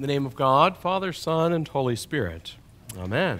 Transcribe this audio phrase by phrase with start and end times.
[0.00, 2.54] In the name of God, Father, Son, and Holy Spirit.
[2.96, 3.38] Amen.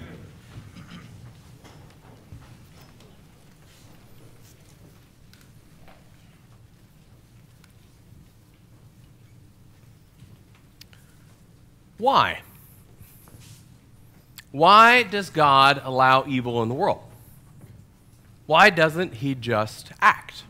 [11.96, 12.42] Why?
[14.52, 17.00] Why does God allow evil in the world?
[18.44, 20.44] Why doesn't He just act?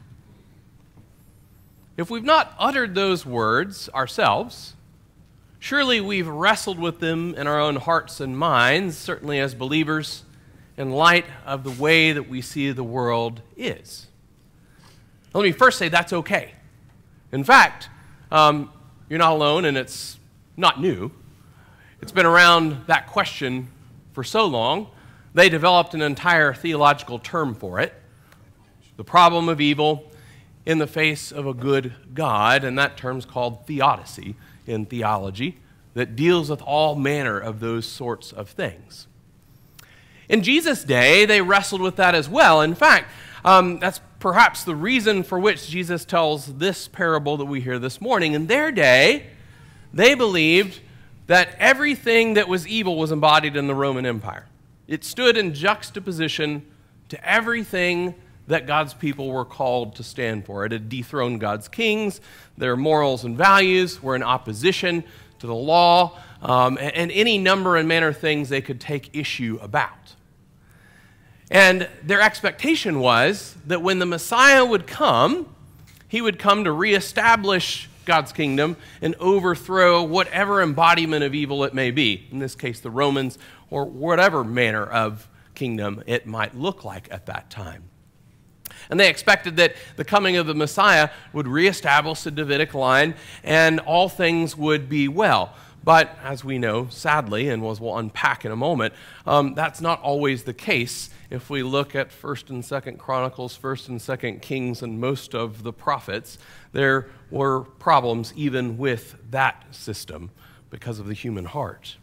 [1.97, 4.75] If we've not uttered those words ourselves,
[5.61, 10.25] surely we've wrestled with them in our own hearts and minds, certainly as believers,
[10.77, 14.09] in light of the way that we see the world is.
[15.33, 16.55] Let me first say that's okay.
[17.31, 17.89] In fact,
[18.33, 18.73] um,
[19.09, 20.19] you're not alone, and it's
[20.57, 21.13] not new.
[22.01, 23.69] It's been around that question
[24.13, 24.89] for so long,
[25.35, 27.95] they developed an entire theological term for it
[28.97, 30.13] the problem of evil
[30.67, 34.37] in the face of a good God, and that term's called theodicy
[34.71, 35.59] in theology,
[35.95, 39.07] that deals with all manner of those sorts of things.
[40.29, 42.61] In Jesus' day, they wrestled with that as well.
[42.61, 43.11] In fact,
[43.45, 48.01] um, that's perhaps the reason for which Jesus tells this parable that we hear this
[48.01, 48.35] morning.
[48.35, 49.27] In their day,
[49.93, 50.81] they believed
[51.27, 54.47] that everything that was evil was embodied in the Roman Empire.
[54.87, 56.67] It stood in juxtaposition
[57.09, 58.15] to everything
[58.51, 60.65] that God's people were called to stand for.
[60.65, 62.21] It had dethroned God's kings,
[62.59, 65.05] their morals and values were in opposition
[65.39, 69.17] to the law, um, and, and any number and manner of things they could take
[69.17, 70.15] issue about.
[71.51, 75.49] And their expectation was that when the Messiah would come,
[76.07, 81.91] he would come to reestablish God's kingdom and overthrow whatever embodiment of evil it may
[81.91, 83.39] be, in this case, the Romans,
[83.71, 87.90] or whatever manner of kingdom it might look like at that time.
[88.91, 93.15] And they expected that the coming of the Messiah would reestablish the Davidic line
[93.45, 95.55] and all things would be well.
[95.83, 98.93] But as we know, sadly, and as we'll unpack in a moment,
[99.27, 103.89] um, that's not always the case if we look at 1st and 2nd Chronicles, 1st
[103.89, 106.37] and 2nd Kings, and most of the prophets,
[106.73, 110.31] there were problems even with that system
[110.69, 111.97] because of the human heart.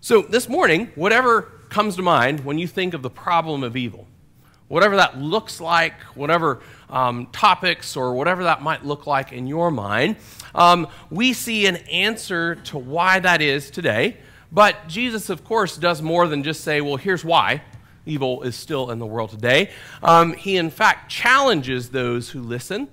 [0.00, 4.06] So, this morning, whatever comes to mind when you think of the problem of evil,
[4.72, 9.70] whatever that looks like, whatever um, topics or whatever that might look like in your
[9.70, 10.16] mind,
[10.54, 14.16] um, we see an answer to why that is today.
[14.50, 17.60] But Jesus, of course, does more than just say, well, here's why
[18.06, 19.70] evil is still in the world today.
[20.02, 22.88] Um, he, in fact, challenges those who listen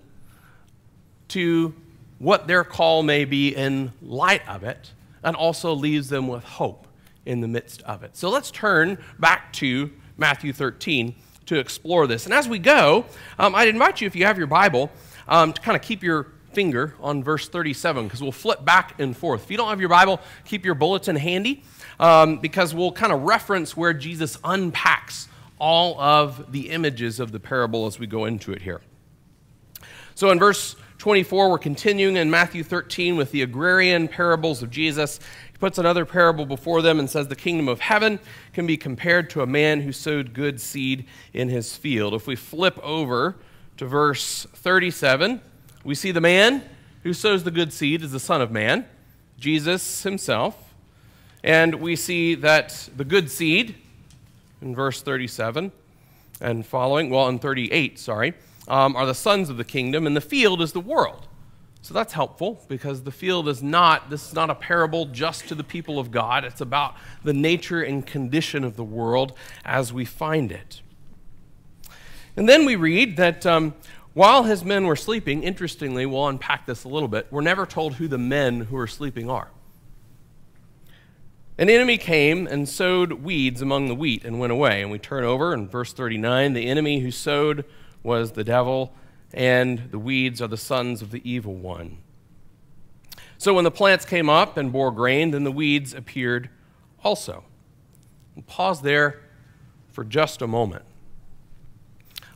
[1.30, 1.74] to
[2.18, 4.92] what their call may be in light of it,
[5.24, 6.88] and also leaves them with hope
[7.26, 8.18] in the midst of it.
[8.18, 11.16] So let's turn back to Matthew 13
[11.50, 12.26] to explore this.
[12.26, 13.06] And as we go,
[13.38, 14.92] um, I'd invite you, if you have your Bible,
[15.28, 19.18] um, to kind of keep your finger on verse 37 because we'll flip back and
[19.18, 19.44] forth.
[19.44, 21.64] If you don't have your Bible, keep your bulletin handy
[22.00, 25.28] um, because we'll kind of reference where Jesus unpacks
[25.58, 28.82] all of the images of the parable as we go into it here.
[30.16, 35.18] So in verse 24, we're continuing in Matthew 13 with the agrarian parables of Jesus.
[35.50, 38.20] He puts another parable before them and says, The kingdom of heaven
[38.52, 42.14] can be compared to a man who sowed good seed in his field.
[42.14, 43.38] If we flip over
[43.78, 45.40] to verse 37,
[45.86, 46.66] we see the man
[47.04, 48.86] who sows the good seed is the Son of Man,
[49.40, 50.74] Jesus himself.
[51.46, 53.76] And we see that the good seed
[54.62, 55.72] in verse 37
[56.42, 58.34] and following, well, in 38, sorry,
[58.70, 61.28] um, are the sons of the kingdom, and the field is the world.
[61.82, 65.56] So that's helpful because the field is not, this is not a parable just to
[65.56, 66.44] the people of God.
[66.44, 70.82] It's about the nature and condition of the world as we find it.
[72.36, 73.74] And then we read that um,
[74.14, 77.96] while his men were sleeping, interestingly, we'll unpack this a little bit, we're never told
[77.96, 79.50] who the men who are sleeping are.
[81.58, 84.82] An enemy came and sowed weeds among the wheat and went away.
[84.82, 87.66] And we turn over in verse 39 the enemy who sowed
[88.04, 88.94] was the devil,
[89.34, 91.98] and the weeds are the sons of the evil one.
[93.38, 96.50] So when the plants came up and bore grain, then the weeds appeared
[97.04, 97.46] also.
[98.36, 99.22] And pause there
[99.92, 100.84] for just a moment.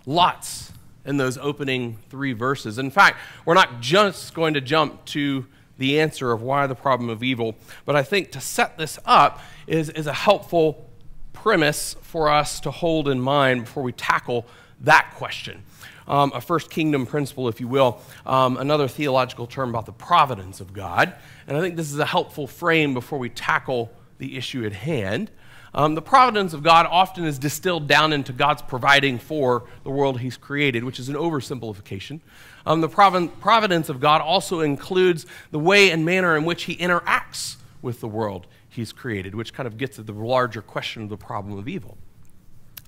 [0.06, 0.72] Lots
[1.06, 2.78] in those opening three verses.
[2.78, 5.46] In fact, we're not just going to jump to
[5.78, 7.56] the answer of why the problem of evil.
[7.86, 10.90] But I think to set this up is, is a helpful
[11.34, 14.46] premise for us to hold in mind before we tackle
[14.84, 15.64] that question.
[16.08, 20.60] Um, a first kingdom principle, if you will, um, another theological term about the providence
[20.60, 21.14] of God.
[21.48, 25.32] And I think this is a helpful frame before we tackle the issue at hand.
[25.74, 30.20] Um, the providence of God often is distilled down into God's providing for the world
[30.20, 32.20] He's created, which is an oversimplification.
[32.66, 37.56] Um, the providence of God also includes the way and manner in which He interacts
[37.82, 41.18] with the world he's created, which kind of gets at the larger question of the
[41.18, 41.98] problem of evil.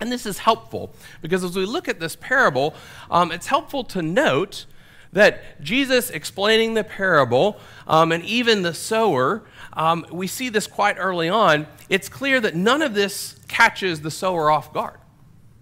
[0.00, 2.74] And this is helpful because as we look at this parable,
[3.10, 4.66] um, it's helpful to note
[5.12, 10.96] that Jesus explaining the parable um, and even the sower, um, we see this quite
[10.98, 11.66] early on.
[11.88, 14.98] It's clear that none of this catches the sower off guard.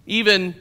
[0.05, 0.55] Even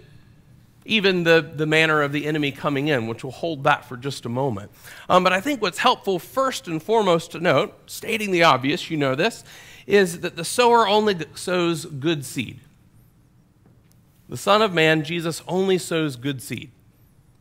[0.86, 4.26] even the, the manner of the enemy coming in, which we'll hold that for just
[4.26, 4.70] a moment.
[5.08, 8.98] Um, but I think what's helpful, first and foremost, to note, stating the obvious, you
[8.98, 9.44] know this,
[9.86, 12.60] is that the sower only sows good seed.
[14.28, 16.70] The Son of Man, Jesus, only sows good seed.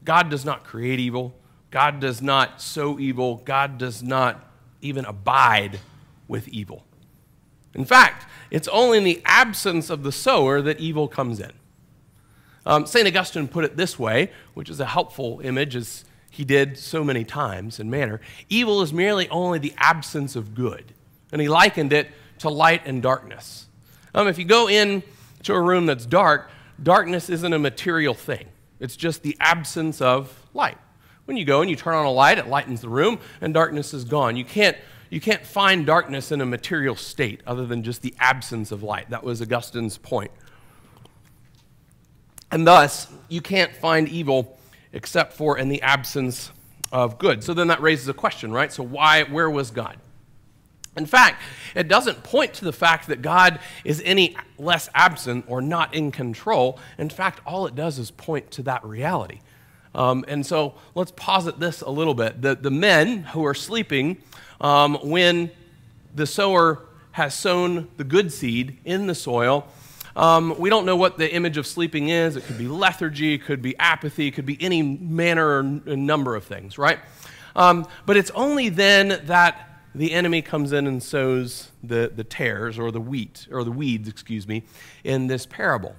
[0.04, 1.34] God does not create evil,
[1.72, 4.52] God does not sow evil, God does not
[4.82, 5.80] even abide
[6.28, 6.86] with evil.
[7.74, 11.54] In fact, it's only in the absence of the sower that evil comes in.
[12.66, 13.08] Um, St.
[13.08, 17.24] Augustine put it this way, which is a helpful image, as he did so many
[17.24, 18.20] times in manner
[18.50, 20.94] evil is merely only the absence of good.
[21.32, 22.10] And he likened it
[22.40, 23.68] to light and darkness.
[24.16, 25.04] Um, if you go in
[25.44, 26.50] to a room that's dark,
[26.82, 28.48] darkness isn't a material thing,
[28.80, 30.78] it's just the absence of light.
[31.26, 33.94] When you go and you turn on a light, it lightens the room, and darkness
[33.94, 34.36] is gone.
[34.36, 34.76] You can't,
[35.10, 39.10] you can't find darkness in a material state other than just the absence of light.
[39.10, 40.32] That was Augustine's point.
[42.52, 44.60] And thus, you can't find evil
[44.92, 46.52] except for in the absence
[46.92, 47.44] of good.
[47.44, 48.72] So then that raises a question, right?
[48.72, 49.98] So why where was God?
[50.96, 51.42] In fact,
[51.76, 56.12] it doesn't point to the fact that God is any less absent or not in
[56.12, 56.80] control.
[56.98, 59.40] In fact, all it does is point to that reality.
[59.96, 62.42] Um, and so let's posit this a little bit.
[62.42, 64.18] The, the men who are sleeping
[64.62, 65.52] um, when
[66.14, 69.68] the sower has sown the good seed in the soil
[70.16, 72.36] um, we don't know what the image of sleeping is.
[72.36, 76.36] It could be lethargy, it could be apathy, it could be any manner or number
[76.36, 77.00] of things, right?
[77.56, 82.80] Um, but it's only then that the enemy comes in and sows the, the tares
[82.80, 84.64] or the wheat, or the weeds, excuse me,
[85.04, 85.96] in this parable.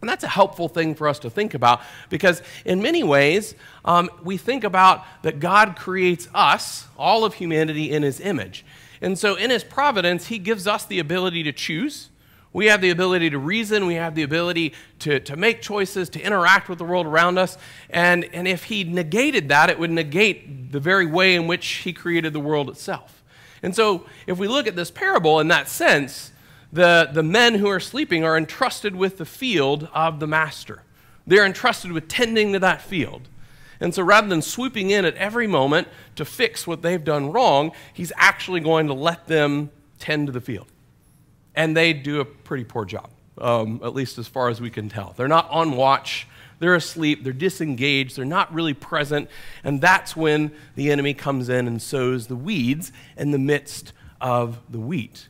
[0.00, 1.80] And that's a helpful thing for us to think about
[2.10, 3.54] because, in many ways,
[3.84, 8.64] um, we think about that God creates us, all of humanity, in His image.
[9.00, 12.10] And so, in His providence, He gives us the ability to choose.
[12.56, 16.20] We have the ability to reason, we have the ability to, to make choices, to
[16.22, 17.58] interact with the world around us.
[17.90, 21.92] And, and if he negated that, it would negate the very way in which he
[21.92, 23.22] created the world itself.
[23.62, 26.32] And so, if we look at this parable in that sense,
[26.72, 30.82] the, the men who are sleeping are entrusted with the field of the master.
[31.26, 33.28] They're entrusted with tending to that field.
[33.80, 37.72] And so rather than swooping in at every moment to fix what they've done wrong,
[37.92, 39.68] he's actually going to let them
[39.98, 40.68] tend to the field
[41.56, 44.88] and they do a pretty poor job, um, at least as far as we can
[44.88, 45.14] tell.
[45.16, 49.28] They're not on watch, they're asleep, they're disengaged, they're not really present,
[49.64, 54.60] and that's when the enemy comes in and sows the weeds in the midst of
[54.70, 55.28] the wheat.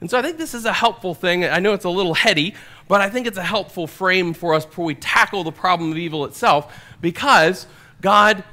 [0.00, 1.44] And so I think this is a helpful thing.
[1.44, 2.54] I know it's a little heady,
[2.88, 5.96] but I think it's a helpful frame for us before we tackle the problem of
[5.96, 7.66] evil itself because
[8.02, 8.44] God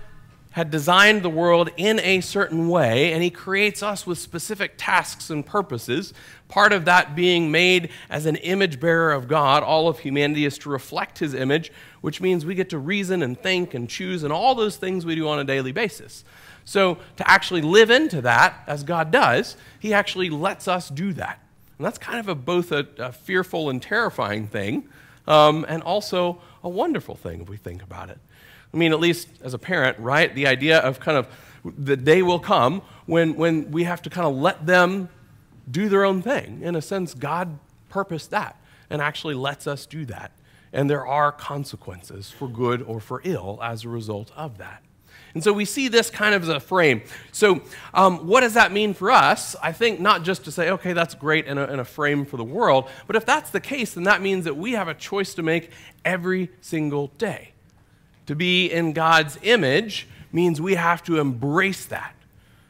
[0.51, 5.30] had designed the world in a certain way, and He creates us with specific tasks
[5.30, 6.13] and purposes.
[6.50, 10.57] Part of that being made as an image bearer of God, all of humanity is
[10.59, 11.71] to reflect His image,
[12.01, 15.15] which means we get to reason and think and choose and all those things we
[15.15, 16.25] do on a daily basis.
[16.65, 21.39] So, to actually live into that, as God does, He actually lets us do that.
[21.77, 24.88] And that's kind of a, both a, a fearful and terrifying thing,
[25.27, 28.20] um, and also a wonderful thing if we think about it.
[28.74, 30.34] I mean, at least as a parent, right?
[30.34, 31.28] The idea of kind of
[31.63, 35.10] the day will come when, when we have to kind of let them
[35.70, 36.62] do their own thing.
[36.62, 37.60] In a sense, God
[37.90, 38.60] purposed that
[38.90, 40.32] and actually lets us do that.
[40.74, 44.84] And there are consequences for good or for ill as a result of that.
[45.34, 47.04] And so we see this kind of as a frame.
[47.32, 47.62] So,
[47.94, 49.56] um, what does that mean for us?
[49.62, 52.38] I think not just to say, okay, that's great in a, in a frame for
[52.38, 55.34] the world, but if that's the case, then that means that we have a choice
[55.36, 55.72] to make
[56.04, 57.50] every single day.
[58.28, 62.16] To be in God's image means we have to embrace that.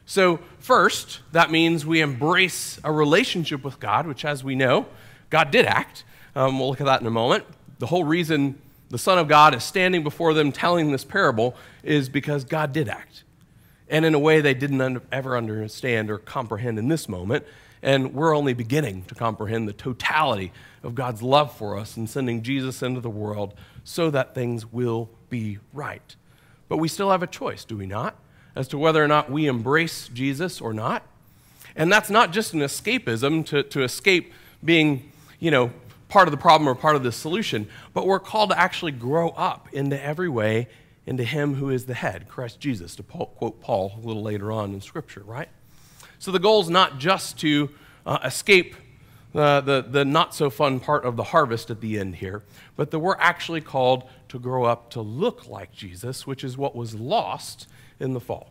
[0.04, 4.86] So, first, that means we embrace a relationship with God, which, as we know,
[5.30, 6.04] God did act.
[6.34, 7.44] Um, we'll look at that in a moment.
[7.78, 8.60] The whole reason
[8.92, 12.90] the Son of God is standing before them telling this parable is because God did
[12.90, 13.24] act.
[13.88, 17.46] And in a way they didn't un- ever understand or comprehend in this moment.
[17.82, 22.42] And we're only beginning to comprehend the totality of God's love for us in sending
[22.42, 26.14] Jesus into the world so that things will be right.
[26.68, 28.14] But we still have a choice, do we not,
[28.54, 31.02] as to whether or not we embrace Jesus or not?
[31.74, 35.10] And that's not just an escapism to, to escape being,
[35.40, 35.72] you know,
[36.08, 39.30] part of the problem or part of the solution, but we're called to actually grow
[39.30, 40.68] up into every way
[41.06, 44.74] into Him who is the head, Christ Jesus, to quote Paul a little later on
[44.74, 45.48] in Scripture, right?
[46.18, 47.70] So the goal is not just to
[48.04, 48.76] uh, escape
[49.32, 52.42] the, the not so fun part of the harvest at the end here,
[52.76, 56.76] but that we're actually called to grow up to look like Jesus, which is what
[56.76, 57.66] was lost
[57.98, 58.50] in the fall.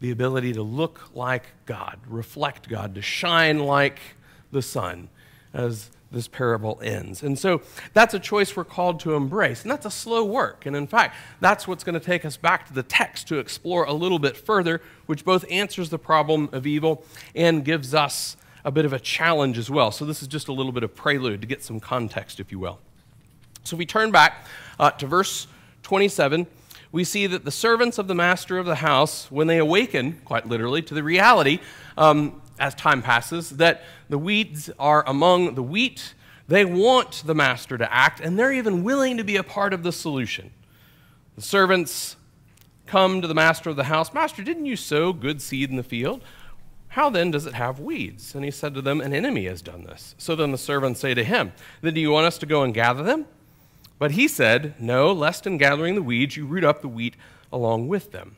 [0.00, 3.98] The ability to look like God, reflect God, to shine like
[4.52, 5.08] the sun,
[5.52, 7.22] as this parable ends.
[7.22, 7.60] And so
[7.92, 9.62] that's a choice we're called to embrace.
[9.62, 10.64] And that's a slow work.
[10.64, 13.84] And in fact, that's what's going to take us back to the text to explore
[13.84, 18.36] a little bit further, which both answers the problem of evil and gives us
[18.68, 19.90] a bit of a challenge as well.
[19.90, 22.58] So this is just a little bit of prelude to get some context, if you
[22.58, 22.78] will.
[23.64, 24.44] So we turn back
[24.78, 25.46] uh, to verse
[25.84, 26.46] 27.
[26.92, 30.46] We see that the servants of the master of the house, when they awaken, quite
[30.46, 31.60] literally, to the reality
[31.96, 36.12] um, as time passes, that the weeds are among the wheat.
[36.46, 39.82] They want the master to act, and they're even willing to be a part of
[39.82, 40.50] the solution.
[41.36, 42.16] The servants
[42.84, 45.82] come to the master of the house Master, didn't you sow good seed in the
[45.82, 46.22] field?
[46.98, 48.34] How then does it have weeds?
[48.34, 50.16] And he said to them, An enemy has done this.
[50.18, 52.74] So then the servants say to him, Then do you want us to go and
[52.74, 53.26] gather them?
[54.00, 57.14] But he said, No, lest in gathering the weeds you root up the wheat
[57.52, 58.34] along with them.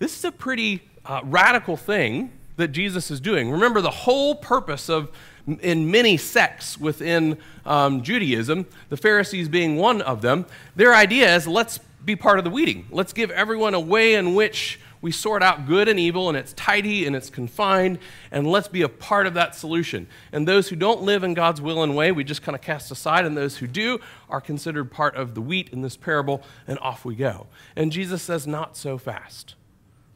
[0.00, 3.48] This is a pretty uh, radical thing that Jesus is doing.
[3.48, 5.12] Remember, the whole purpose of
[5.46, 11.46] in many sects within um, Judaism, the Pharisees being one of them, their idea is
[11.46, 12.88] let's be part of the weeding.
[12.90, 16.54] Let's give everyone a way in which we sort out good and evil, and it's
[16.54, 17.98] tidy and it's confined,
[18.30, 20.06] and let's be a part of that solution.
[20.32, 22.90] And those who don't live in God's will and way, we just kind of cast
[22.90, 23.98] aside, and those who do
[24.30, 27.48] are considered part of the wheat in this parable, and off we go.
[27.76, 29.56] And Jesus says, Not so fast.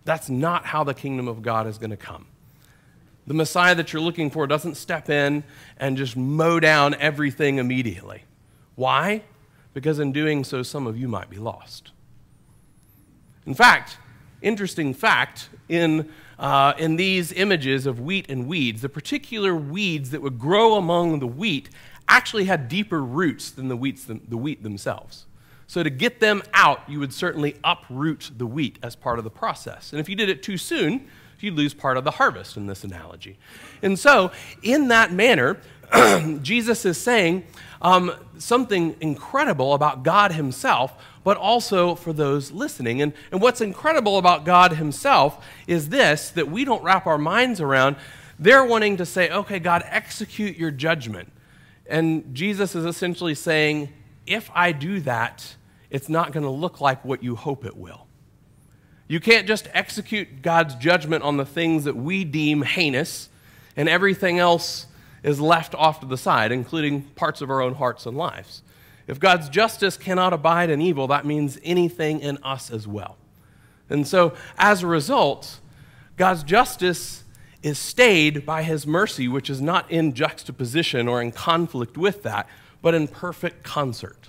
[0.06, 2.24] That's not how the kingdom of God is going to come.
[3.26, 5.44] The Messiah that you're looking for doesn't step in
[5.76, 8.24] and just mow down everything immediately.
[8.74, 9.24] Why?
[9.74, 11.90] Because in doing so, some of you might be lost.
[13.44, 13.98] In fact,
[14.42, 20.22] interesting fact in, uh, in these images of wheat and weeds, the particular weeds that
[20.22, 21.70] would grow among the wheat
[22.08, 25.26] actually had deeper roots than the, wheats, the wheat themselves.
[25.66, 29.30] So, to get them out, you would certainly uproot the wheat as part of the
[29.30, 29.92] process.
[29.92, 31.08] And if you did it too soon,
[31.40, 33.38] you'd lose part of the harvest in this analogy.
[33.82, 35.58] And so, in that manner,
[36.42, 37.44] Jesus is saying
[37.80, 40.92] um, something incredible about God Himself,
[41.24, 43.02] but also for those listening.
[43.02, 47.60] And, and what's incredible about God Himself is this that we don't wrap our minds
[47.60, 47.96] around.
[48.38, 51.32] They're wanting to say, okay, God, execute your judgment.
[51.86, 53.88] And Jesus is essentially saying,
[54.26, 55.56] if I do that,
[55.90, 58.06] it's not going to look like what you hope it will.
[59.08, 63.30] You can't just execute God's judgment on the things that we deem heinous,
[63.74, 64.86] and everything else
[65.22, 68.62] is left off to the side, including parts of our own hearts and lives.
[69.06, 73.16] If God's justice cannot abide in evil, that means anything in us as well.
[73.88, 75.60] And so, as a result,
[76.16, 77.24] God's justice
[77.62, 82.46] is stayed by his mercy, which is not in juxtaposition or in conflict with that,
[82.82, 84.28] but in perfect concert.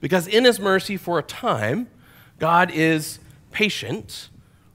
[0.00, 1.88] Because in his mercy, for a time,
[2.38, 3.18] God is
[3.52, 4.28] patient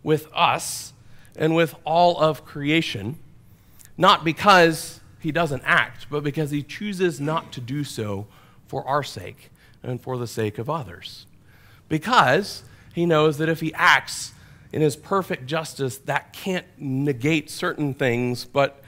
[0.03, 0.94] with us
[1.36, 3.18] and with all of creation,
[3.98, 8.27] not because he doesn't act, but because he chooses not to do so
[8.67, 9.51] for our sake
[9.83, 11.25] and for the sake of others.
[11.89, 12.63] Because
[12.93, 14.33] he knows that if he acts
[14.71, 18.81] in his perfect justice, that can't negate certain things, but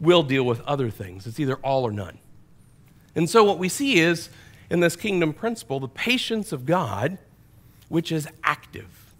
[0.00, 1.26] will deal with other things.
[1.26, 2.18] It's either all or none.
[3.14, 4.28] And so what we see is
[4.70, 7.18] in this kingdom principle the patience of God,
[7.88, 9.14] which is active.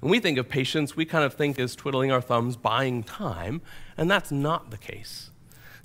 [0.00, 3.62] When we think of patience, we kind of think as twiddling our thumbs, buying time,
[3.96, 5.30] and that's not the case.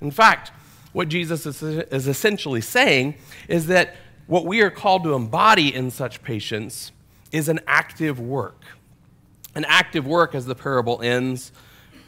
[0.01, 0.51] In fact,
[0.93, 1.61] what Jesus is,
[2.07, 3.15] essentially saying
[3.47, 3.95] is that
[4.27, 6.91] what we are called to embody in such patience
[7.31, 8.63] is an active work.
[9.55, 11.51] An active work, as the parable ends,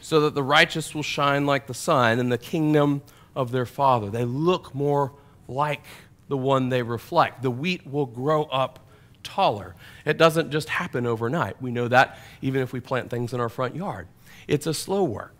[0.01, 3.01] so that the righteous will shine like the sun in the kingdom
[3.35, 4.09] of their Father.
[4.09, 5.13] They look more
[5.47, 5.85] like
[6.27, 7.41] the one they reflect.
[7.41, 8.79] The wheat will grow up
[9.23, 9.75] taller.
[10.05, 11.61] It doesn't just happen overnight.
[11.61, 14.07] We know that even if we plant things in our front yard.
[14.47, 15.35] It's a slow work.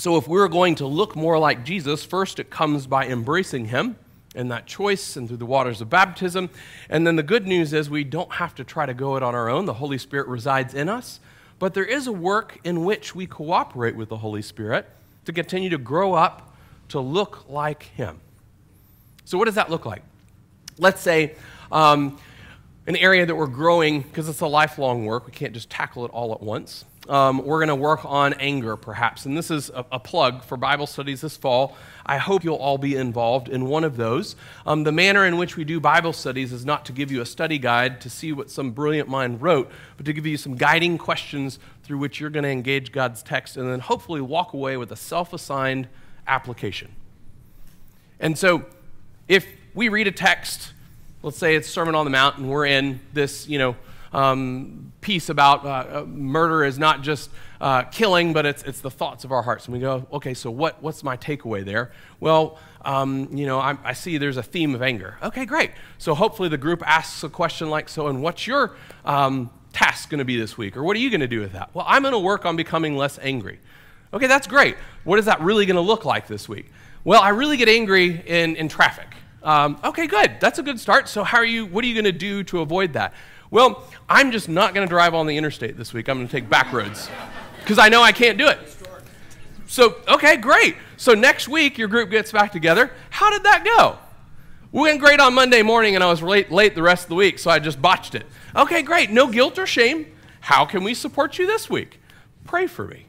[0.00, 3.96] So, if we're going to look more like Jesus, first it comes by embracing him
[4.36, 6.50] and that choice and through the waters of baptism.
[6.88, 9.34] And then the good news is we don't have to try to go it on
[9.34, 9.64] our own.
[9.64, 11.18] The Holy Spirit resides in us.
[11.58, 14.88] But there is a work in which we cooperate with the Holy Spirit
[15.24, 16.54] to continue to grow up
[16.90, 18.20] to look like him.
[19.24, 20.04] So, what does that look like?
[20.78, 21.34] Let's say,
[21.72, 22.20] um,
[22.86, 25.26] an area that we're growing because it's a lifelong work.
[25.26, 26.84] We can't just tackle it all at once.
[27.08, 29.24] Um, we're going to work on anger, perhaps.
[29.24, 31.74] And this is a, a, plug for Bible studies this fall.
[32.04, 34.36] I hope you'll all be involved in one of those.
[34.66, 37.26] Um, the manner in which we do Bible studies is not to give you a
[37.26, 40.98] study guide to see what some brilliant mind wrote, but to give you some guiding
[40.98, 44.92] questions through which you're going to engage God's text and then hopefully walk away with
[44.92, 45.88] a self assigned
[46.26, 46.94] application.
[48.20, 48.66] And so,
[49.28, 50.72] if we read a text,
[51.22, 53.76] let's say it's Sermon on the Mount, and we're in this, you know,
[54.12, 58.90] um, piece about uh, uh, murder is not just uh, killing, but it's, it's the
[58.90, 59.66] thoughts of our hearts.
[59.66, 61.92] And we go, okay, so what, what's my takeaway there?
[62.20, 65.18] Well, um, you know, I, I, see there's a theme of anger.
[65.22, 65.72] Okay, great.
[65.98, 70.18] So hopefully the group asks a question like, so, and what's your um, task going
[70.18, 70.76] to be this week?
[70.76, 71.70] Or what are you going to do with that?
[71.74, 73.58] Well, I'm going to work on becoming less angry.
[74.12, 74.76] Okay, that's great.
[75.04, 76.70] What is that really going to look like this week?
[77.04, 79.08] Well, I really get angry in, in traffic.
[79.42, 80.36] Um, okay, good.
[80.40, 81.08] That's a good start.
[81.08, 81.66] So, how are you?
[81.66, 83.14] What are you going to do to avoid that?
[83.50, 86.08] Well, I'm just not going to drive on the interstate this week.
[86.08, 87.08] I'm going to take back roads
[87.60, 88.58] because I know I can't do it.
[89.66, 90.76] So, okay, great.
[90.96, 92.90] So next week your group gets back together.
[93.10, 93.98] How did that go?
[94.72, 97.14] We went great on Monday morning and I was late, late the rest of the
[97.14, 98.26] week, so I just botched it.
[98.54, 99.10] Okay, great.
[99.10, 100.06] No guilt or shame.
[100.40, 102.00] How can we support you this week?
[102.44, 103.06] Pray for me.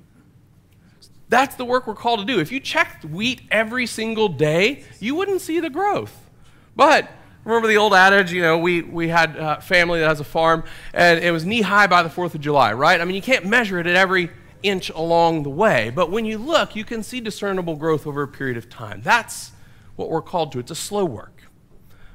[1.30, 2.40] That's the work we're called to do.
[2.40, 6.30] If you checked wheat every single day, you wouldn't see the growth.
[6.76, 7.10] But
[7.50, 10.64] Remember the old adage, you know, we, we had a family that has a farm,
[10.94, 13.02] and it was knee high by the 4th of July, right?
[13.02, 14.30] I mean, you can't measure it at every
[14.62, 18.28] inch along the way, but when you look, you can see discernible growth over a
[18.28, 19.02] period of time.
[19.02, 19.52] That's
[19.96, 20.60] what we're called to.
[20.60, 21.42] It's a slow work,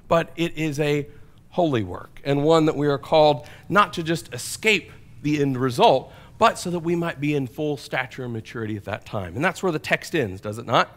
[0.07, 1.09] but it is a
[1.49, 6.12] holy work, and one that we are called not to just escape the end result,
[6.38, 9.35] but so that we might be in full stature and maturity at that time.
[9.35, 10.97] And that's where the text ends, does it not?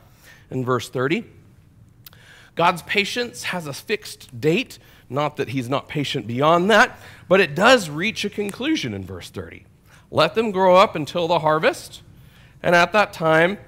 [0.52, 1.26] In verse 30.
[2.58, 7.00] God's patience has a fixed date, not that he's not patient beyond that,
[7.30, 9.64] but it does reach a conclusion in verse 30.
[10.10, 12.02] Let them grow up until the harvest,
[12.64, 13.60] and at that time,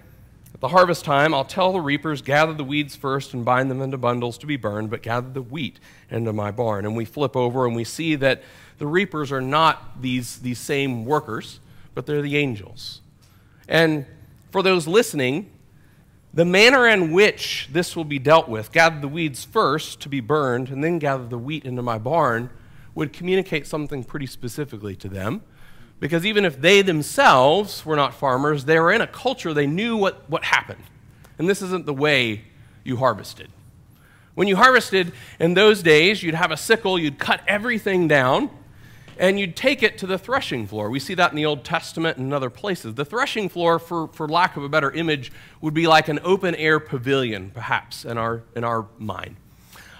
[0.53, 3.81] at the harvest time, I'll tell the reapers, gather the weeds first and bind them
[3.81, 5.79] into bundles to be burned, but gather the wheat
[6.09, 6.85] into my barn.
[6.85, 8.41] And we flip over and we see that
[8.79, 11.59] the reapers are not these, these same workers,
[11.93, 13.01] but they're the angels.
[13.69, 14.05] And
[14.51, 15.49] for those listening,
[16.33, 20.19] the manner in which this will be dealt with, gather the weeds first to be
[20.19, 22.49] burned, and then gather the wheat into my barn,
[22.93, 25.41] would communicate something pretty specifically to them.
[25.99, 29.97] Because even if they themselves were not farmers, they were in a culture, they knew
[29.97, 30.83] what, what happened.
[31.37, 32.43] And this isn't the way
[32.83, 33.49] you harvested.
[34.35, 38.49] When you harvested in those days, you'd have a sickle, you'd cut everything down,
[39.19, 40.89] and you'd take it to the threshing floor.
[40.89, 42.95] We see that in the Old Testament and other places.
[42.95, 46.55] The threshing floor, for, for lack of a better image, would be like an open
[46.55, 49.35] air pavilion, perhaps, in our, in our mind.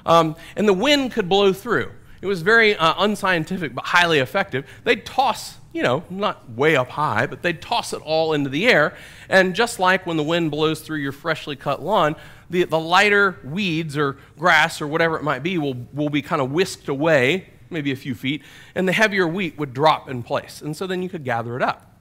[0.06, 1.92] Um, and the wind could blow through.
[2.22, 4.66] It was very uh, unscientific, but highly effective.
[4.86, 8.68] They'd toss, you know, not way up high, but they'd toss it all into the
[8.68, 8.96] air.
[9.28, 12.16] And just like when the wind blows through your freshly cut lawn,
[12.50, 16.42] the, the lighter weeds or grass or whatever it might be will, will be kind
[16.42, 18.42] of whisked away maybe a few feet,
[18.76, 20.62] and the heavier wheat would drop in place.
[20.62, 21.98] And so then you could gather it up.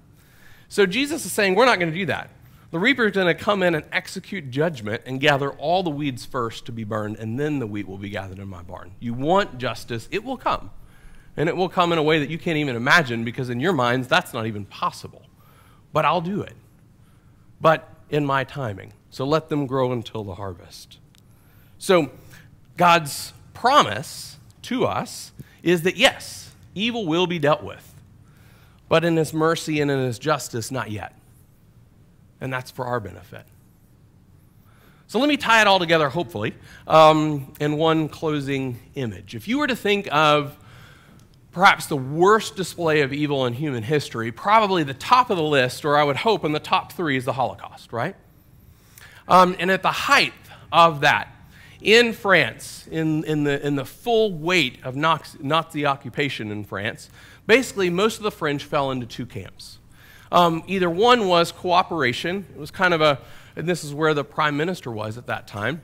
[0.68, 2.30] So Jesus is saying, we're not going to do that.
[2.70, 6.26] The reaper is going to come in and execute judgment and gather all the weeds
[6.26, 8.92] first to be burned, and then the wheat will be gathered in my barn.
[9.00, 10.70] You want justice, it will come.
[11.36, 13.72] And it will come in a way that you can't even imagine because in your
[13.72, 15.22] minds, that's not even possible.
[15.92, 16.56] But I'll do it.
[17.60, 18.92] But in my timing.
[19.10, 20.98] So let them grow until the harvest.
[21.78, 22.10] So
[22.76, 27.94] God's promise to us is that yes, evil will be dealt with,
[28.88, 31.14] but in his mercy and in his justice, not yet.
[32.40, 33.44] And that's for our benefit.
[35.08, 36.54] So let me tie it all together, hopefully,
[36.86, 39.34] um, in one closing image.
[39.34, 40.56] If you were to think of
[41.50, 45.84] perhaps the worst display of evil in human history, probably the top of the list,
[45.84, 48.14] or I would hope in the top three, is the Holocaust, right?
[49.26, 50.34] Um, and at the height
[50.70, 51.34] of that,
[51.80, 57.10] in France, in, in, the, in the full weight of Nazi occupation in France,
[57.46, 59.78] basically most of the French fell into two camps.
[60.30, 63.18] Um, either one was cooperation, it was kind of a,
[63.56, 65.80] and this is where the prime minister was at that time.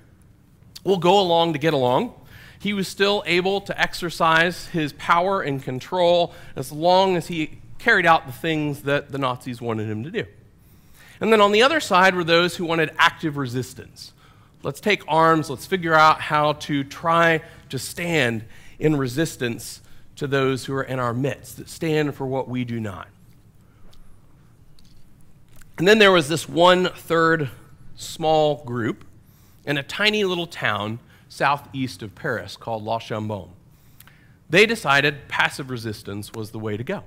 [0.85, 2.14] We'll go along to get along.
[2.59, 8.07] He was still able to exercise his power and control as long as he carried
[8.07, 10.24] out the things that the Nazis wanted him to do.
[11.20, 14.13] And then on the other side were those who wanted active resistance.
[14.64, 15.50] Let's take arms.
[15.50, 18.44] Let's figure out how to try to stand
[18.79, 19.83] in resistance
[20.16, 23.09] to those who are in our midst, that stand for what we do not.
[25.77, 27.50] And then there was this one third
[27.96, 29.05] small group
[29.66, 30.98] in a tiny little town
[31.29, 33.50] southeast of Paris called La Chambon.
[34.48, 37.03] they decided passive resistance was the way to go.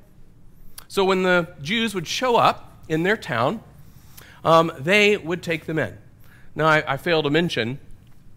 [0.90, 3.62] So when the Jews would show up in their town,
[4.44, 5.98] um, they would take them in.
[6.58, 7.78] Now, I, I failed to mention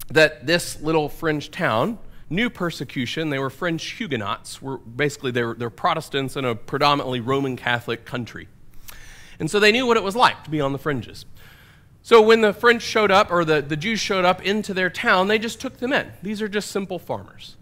[0.09, 3.31] that this little fringe town knew persecution.
[3.31, 4.61] They were French Huguenots.
[4.61, 8.47] Were basically they're, they're Protestants in a predominantly Roman Catholic country,
[9.39, 11.25] and so they knew what it was like to be on the fringes.
[12.03, 15.29] So when the French showed up, or the, the Jews showed up into their town,
[15.29, 16.13] they just took them in.
[16.23, 17.57] These are just simple farmers.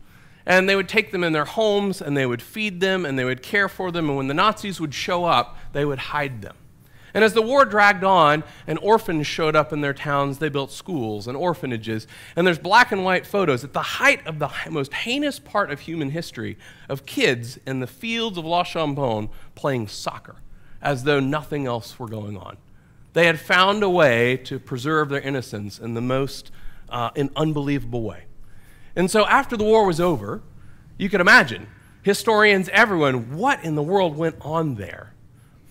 [0.44, 3.24] And they would take them in their homes, and they would feed them, and they
[3.24, 6.56] would care for them, and when the Nazis would show up, they would hide them.
[7.18, 10.70] And as the war dragged on and orphans showed up in their towns, they built
[10.70, 12.06] schools and orphanages.
[12.36, 15.80] And there's black and white photos at the height of the most heinous part of
[15.80, 16.56] human history
[16.88, 20.36] of kids in the fields of La Chambon playing soccer
[20.80, 22.56] as though nothing else were going on.
[23.14, 26.52] They had found a way to preserve their innocence in the most
[26.88, 28.26] uh, in unbelievable way.
[28.94, 30.40] And so after the war was over,
[30.96, 31.66] you could imagine
[32.00, 35.14] historians, everyone, what in the world went on there?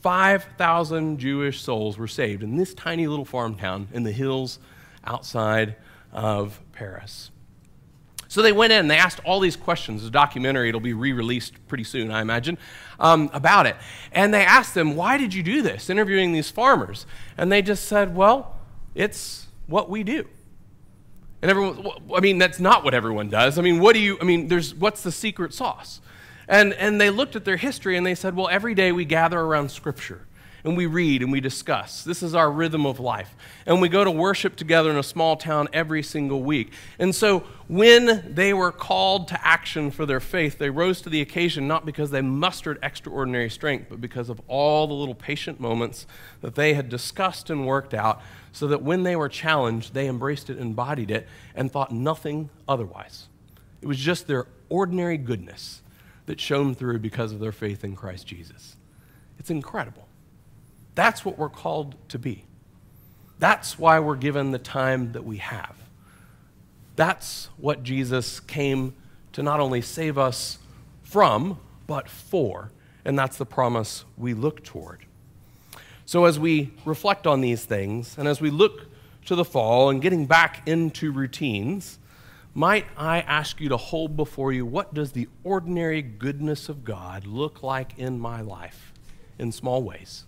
[0.07, 4.57] 5,000 Jewish souls were saved in this tiny little farm town in the hills
[5.03, 5.75] outside
[6.13, 7.29] of Paris.
[8.29, 10.03] So they went in and they asked all these questions.
[10.03, 12.57] The documentary, it'll be re released pretty soon, I imagine,
[13.01, 13.75] um, about it.
[14.13, 15.89] And they asked them, Why did you do this?
[15.89, 17.05] Interviewing these farmers.
[17.37, 18.55] And they just said, Well,
[18.95, 20.25] it's what we do.
[21.41, 23.59] And everyone, I mean, that's not what everyone does.
[23.59, 25.99] I mean, what do you, I mean, there's, what's the secret sauce?
[26.47, 29.39] And, and they looked at their history and they said, well, every day we gather
[29.39, 30.21] around Scripture
[30.63, 32.03] and we read and we discuss.
[32.03, 33.35] This is our rhythm of life.
[33.65, 36.73] And we go to worship together in a small town every single week.
[36.99, 41.21] And so when they were called to action for their faith, they rose to the
[41.21, 46.05] occasion not because they mustered extraordinary strength, but because of all the little patient moments
[46.41, 50.49] that they had discussed and worked out, so that when they were challenged, they embraced
[50.49, 53.27] it, embodied it, and thought nothing otherwise.
[53.81, 55.81] It was just their ordinary goodness
[56.27, 58.75] that shone through because of their faith in Christ Jesus.
[59.39, 60.07] It's incredible.
[60.95, 62.45] That's what we're called to be.
[63.39, 65.75] That's why we're given the time that we have.
[66.95, 68.95] That's what Jesus came
[69.33, 70.57] to not only save us
[71.03, 72.71] from, but for.
[73.05, 75.05] And that's the promise we look toward.
[76.05, 78.87] So, as we reflect on these things, and as we look
[79.25, 81.99] to the fall and getting back into routines,
[82.57, 87.27] might I ask you to hold before you what does the ordinary goodness of God
[87.27, 88.93] look like in my life
[89.37, 90.23] in small ways?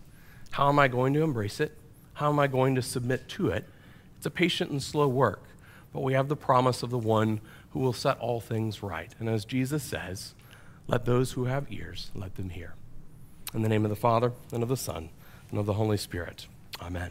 [0.51, 1.75] How am I going to embrace it?
[2.13, 3.67] How am I going to submit to it?
[4.15, 5.41] It's a patient and slow work,
[5.91, 9.11] but we have the promise of the one who will set all things right.
[9.17, 10.35] And as Jesus says,
[10.85, 12.75] let those who have ears, let them hear.
[13.55, 15.09] In the name of the Father, and of the Son,
[15.49, 16.45] and of the Holy Spirit.
[16.79, 17.09] Amen.